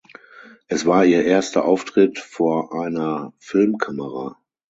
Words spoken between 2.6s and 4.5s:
einer Filmkamera.